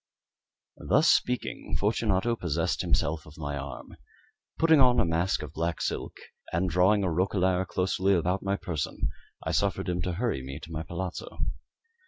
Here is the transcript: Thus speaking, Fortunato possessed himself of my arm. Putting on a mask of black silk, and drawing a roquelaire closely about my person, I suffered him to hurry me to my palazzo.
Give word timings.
Thus 0.89 1.07
speaking, 1.11 1.75
Fortunato 1.79 2.35
possessed 2.35 2.81
himself 2.81 3.27
of 3.27 3.37
my 3.37 3.55
arm. 3.55 3.97
Putting 4.57 4.79
on 4.81 4.99
a 4.99 5.05
mask 5.05 5.43
of 5.43 5.53
black 5.53 5.79
silk, 5.79 6.17
and 6.51 6.71
drawing 6.71 7.03
a 7.03 7.11
roquelaire 7.11 7.67
closely 7.67 8.15
about 8.15 8.41
my 8.41 8.55
person, 8.55 9.09
I 9.45 9.51
suffered 9.51 9.87
him 9.87 10.01
to 10.01 10.13
hurry 10.13 10.41
me 10.41 10.59
to 10.61 10.71
my 10.71 10.81
palazzo. 10.81 11.37